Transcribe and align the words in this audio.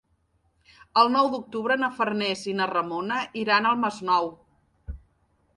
El 1.01 1.11
nou 1.15 1.29
d'octubre 1.33 1.77
na 1.83 1.91
Farners 1.99 2.43
i 2.53 2.55
na 2.63 2.69
Ramona 2.73 3.21
iran 3.45 3.69
al 3.73 3.79
Masnou. 3.85 4.35